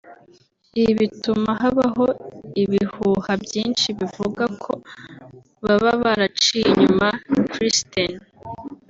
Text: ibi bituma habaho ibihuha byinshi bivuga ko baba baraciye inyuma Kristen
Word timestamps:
ibi 0.79 0.93
bituma 1.01 1.51
habaho 1.61 2.05
ibihuha 2.63 3.31
byinshi 3.43 3.87
bivuga 3.99 4.43
ko 4.63 4.73
baba 5.65 5.91
baraciye 6.03 6.63
inyuma 6.71 7.07
Kristen 7.51 8.11